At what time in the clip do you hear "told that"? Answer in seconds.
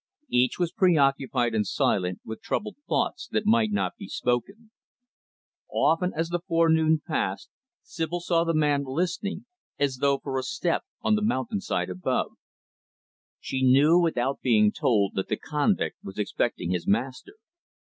14.71-15.27